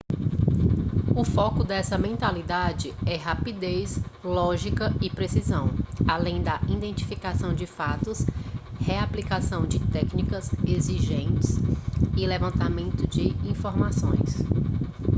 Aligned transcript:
o 1.15 1.23
foco 1.23 1.63
dessa 1.63 1.95
mentalidade 1.95 2.91
é 3.05 3.15
rapidez 3.15 4.01
lógica 4.23 4.91
e 4.99 5.11
precisão 5.11 5.69
além 6.07 6.41
da 6.41 6.59
identificação 6.67 7.53
de 7.53 7.67
fatos 7.67 8.25
reaplicação 8.79 9.67
de 9.67 9.77
técnicas 9.79 10.49
existentes 10.65 11.57
e 12.17 12.25
levantamento 12.25 13.07
de 13.07 13.27
informações 13.47 14.41